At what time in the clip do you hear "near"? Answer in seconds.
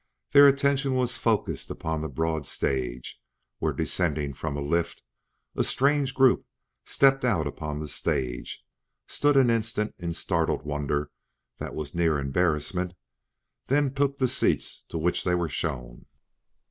11.93-12.17